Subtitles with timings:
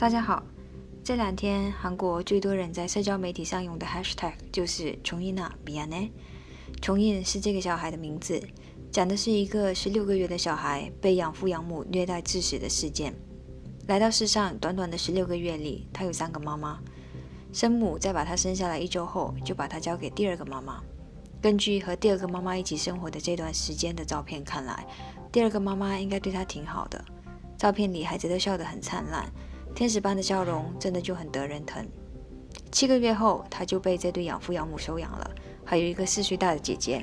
[0.00, 0.42] 大家好，
[1.04, 6.10] 这两天韩国最多人在社交媒体上用的 hashtag 就是“重印啊，比亚呢”。
[6.80, 8.42] 重印是这个小孩的名字，
[8.90, 13.14] 讲的是一个十六个月的小孩被养父养母虐待致死的事件。
[13.88, 16.80] 来到世上短短的十六个月里，他有三个妈妈，
[17.52, 20.80] 生母在把他生下来一周后就把他交给第二个妈妈。
[21.42, 24.86] 根据和第二个妈妈一起生活的这段时间的照片看来，
[25.30, 27.04] 第二个妈妈应该对他挺好的。
[27.58, 29.30] 照片里孩子都笑得很灿烂。
[29.80, 31.82] 天使般的笑容真的就很得人疼。
[32.70, 35.30] 七个月后，他就被这对养父养母收养了，
[35.64, 37.02] 还有一个四岁大的姐姐。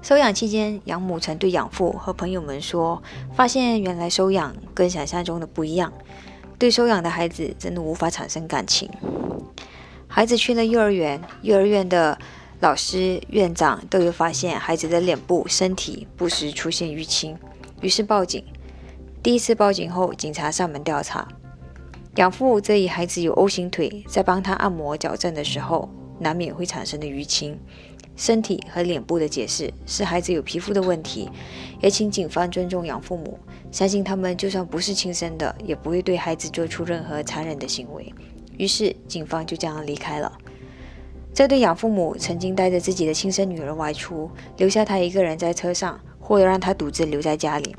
[0.00, 3.02] 收养期间，养母曾对养父和朋友们说
[3.36, 5.92] ：“发现原来收养跟想象中的不一样，
[6.58, 8.88] 对收养的孩子真的无法产生感情。”
[10.08, 12.18] 孩子去了幼儿园，幼儿园的
[12.60, 17.36] 老师、院长都有发现孩子的脸部、身体不时出现淤青，
[17.82, 18.42] 于是报警。
[19.26, 21.26] 第一次报警后，警察上门调查，
[22.14, 25.88] 养父则以孩子有 O 型腿，在帮他按摩矫正的时候，
[26.20, 27.58] 难免会产生的淤青，
[28.14, 31.28] 身体和脸部的解释是孩子有皮肤的问题，
[31.80, 33.36] 也请警方尊重养父母，
[33.72, 38.14] 相信他们就算不是亲生的，也不会对孩子做出任何残忍的行为。
[38.56, 40.30] 于是警方就这样离开了。
[41.34, 47.74] 这对养父母曾经带着自己的亲生女儿外出，留下她一个人在车上，或者让她独自留在家里。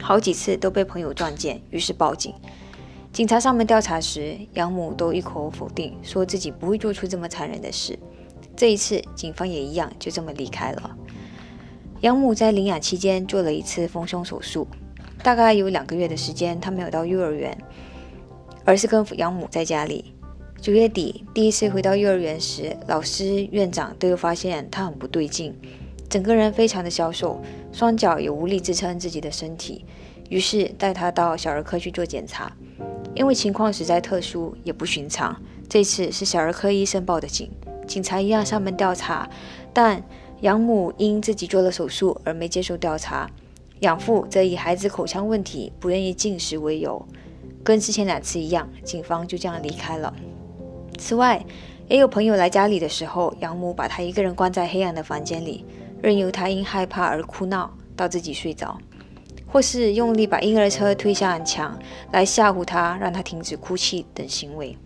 [0.00, 2.32] 好几次都被朋友撞见，于是报警。
[3.12, 7.98] 警察上门调查时，养母都一口否定，说自己不会做出这么残忍的事。
[8.56, 10.96] 这一次，警方也一样，就这么离开了。
[12.02, 14.68] 养母在领养期间做了一次丰胸手术，
[15.22, 17.56] 大概有两个月的时间，她没有到幼儿园，
[18.64, 20.14] 而是跟养母在家里。
[20.60, 25.54] 九月底第一次回到幼儿园时，老师、院长都发现她很不对劲。
[26.08, 27.40] 整个人非常的消瘦，
[27.72, 29.84] 双脚也无力支撑自己的身体，
[30.30, 32.50] 于是带他到小儿科去做检查。
[33.14, 35.36] 因为情况实在特殊，也不寻常，
[35.68, 37.50] 这次是小儿科医生报的警，
[37.86, 39.28] 警察一样上门调查，
[39.72, 40.02] 但
[40.40, 43.28] 养母因自己做了手术而没接受调查，
[43.80, 47.04] 养父则以孩子口腔问题不愿意进食为由，
[47.62, 50.14] 跟之前两次一样，警方就这样离开了。
[50.96, 51.44] 此外，
[51.88, 55.64] 也有朋友来家里的时候，养母把他一个人关在黑暗的房间里。
[56.02, 58.78] 任由他因害怕而哭闹到自己睡着，
[59.46, 61.78] 或是用力把婴儿车推向墙
[62.12, 64.76] 来吓唬他，让他停止哭泣等行为。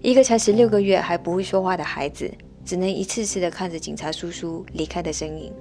[0.00, 2.30] 一个才十六个月还不会说话的孩子，
[2.64, 5.52] 只能一次次地看着警察叔叔离开的身影。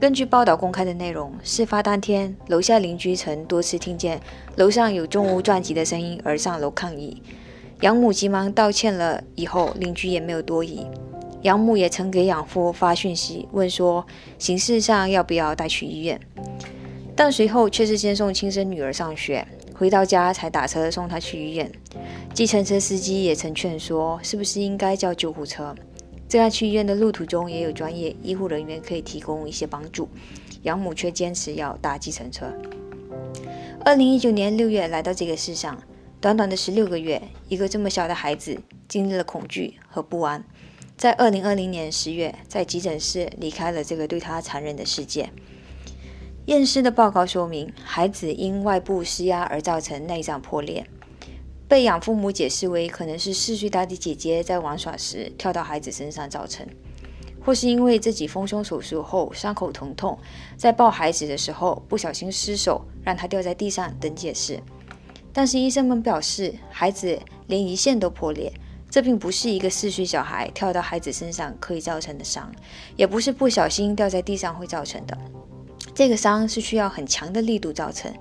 [0.00, 4.20] 根据报道公开的内容，事发当天，楼下邻居曾多次听见
[4.56, 7.22] 楼上有重物撞击的声音而上楼抗议。
[7.80, 10.86] 养母急忙道歉了以后，邻居也没有多疑。
[11.44, 14.06] 养母也曾给养父发讯息，问说
[14.38, 16.18] 形式上要不要带去医院，
[17.14, 21.70] 但随后却是先送亲生女儿上学，回到家才打车送她去医院。
[22.32, 25.74] 计程车司机也曾劝说，是不是应该叫救护车？
[26.26, 30.08] 这样去医院的路途中也有专业医护人员可以提供一些帮助。
[30.62, 32.50] 养母却坚持要搭计程车。
[33.84, 35.78] 二零一九年六月来到这个世上，
[36.22, 40.42] 短短的十六个月，一个这么小的孩子经历了恐惧和不安。
[41.04, 45.28] 在二零二零年十月，在急诊室离开了这个对他残忍的世界。
[46.46, 50.86] 验尸的报告说明，孩子因外部施压而造成内脏破裂，
[51.68, 56.66] 被养父母解释为可能是四岁大的姐姐在玩耍时跳到孩子身上造成，
[57.44, 60.18] 或是因为自己丰胸手术后伤口疼痛，
[60.56, 64.58] 在抱孩子的时候不小心失手让他掉在地上等解释。
[65.34, 68.50] 但是医生们表示，孩子连胰腺都破裂。
[68.94, 72.48] 这并不是一个四岁小孩跳到孩子身上可以造成的伤，
[72.94, 75.18] 也不是不小心掉在地上会造成的。
[75.92, 78.14] 这个伤是需要很强的力度造成。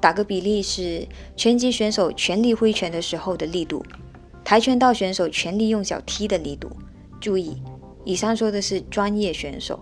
[0.00, 1.06] 打个比例是
[1.36, 3.86] 拳击选手全力挥拳的时候的力度，
[4.42, 6.76] 跆拳道选手全力用脚踢的力度。
[7.20, 7.62] 注意，
[8.04, 9.78] 以上说的是专业选手，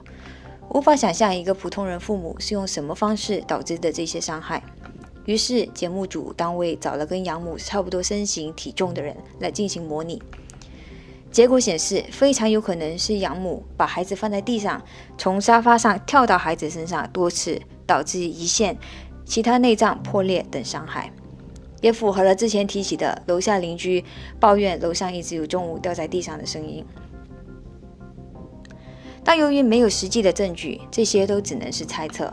[0.69, 4.63] 无法想象一个普通人父母是用什么方式导致的这些伤害。
[5.27, 10.23] 于是，节目组单位找了跟养母差不多身形体重的人来进行模拟。
[11.31, 14.83] 结果显示，非常有可能是养母把孩子放在地上，
[15.19, 18.77] 从沙发上跳到孩子身上多次，导致胰腺、
[19.25, 21.11] 其他内脏破裂等伤害，
[21.81, 24.05] 也符合了之前提起的楼下邻居
[24.39, 26.85] 抱怨楼上一直有重物掉在地上的声音。
[29.25, 32.33] 但由于没有实际的证据，这些都只能是猜测。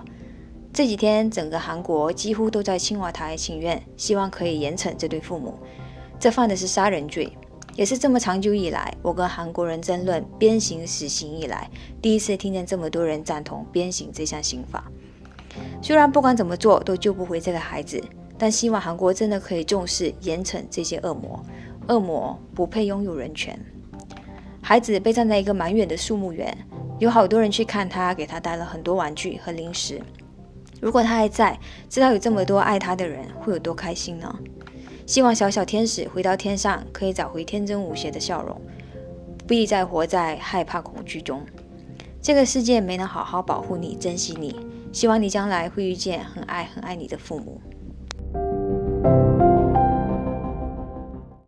[0.81, 5.53] 这几天，整个韩国几乎都在青瓦台请愿，希望可以严惩这对父母。
[6.19, 7.31] 这犯的是杀人罪，
[7.75, 11.69] 也是这么长久以来我跟韩国人争论鞭刑死刑以来，
[12.01, 14.91] 第一次听见这么多人赞同鞭刑这项刑法。
[15.83, 18.03] 虽然不管怎么做都救不回这个孩子，
[18.35, 21.45] 但希望韩国真的可以重视严惩这些恶魔。
[21.89, 23.55] 恶魔不配拥有人权。
[24.63, 26.57] 孩子被站在一个蛮远的树木园，
[26.97, 30.01] 有好多人去看他，给他带了很多玩具和零食。
[30.81, 31.57] 如果他还在，
[31.87, 34.35] 知道有这么多爱他的人，会有多开心呢？
[35.05, 38.59] 希望小小天使回到天上，可以找回天真无邪的笑容，
[39.37, 41.41] 不必再活在害怕恐惧中。
[42.21, 44.55] 这个世界没能好好保护你、珍惜你，
[44.91, 47.61] 希望你将来会遇见很爱很爱你的父母。